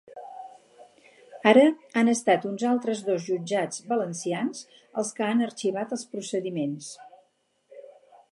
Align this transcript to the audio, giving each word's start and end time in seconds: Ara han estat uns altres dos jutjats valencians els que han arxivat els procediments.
Ara 1.49 1.65
han 1.99 2.07
estat 2.13 2.47
uns 2.51 2.63
altres 2.69 3.03
dos 3.09 3.27
jutjats 3.27 3.83
valencians 3.91 4.63
els 5.01 5.13
que 5.19 5.27
han 5.29 5.45
arxivat 5.49 5.93
els 5.99 6.07
procediments. 6.15 6.89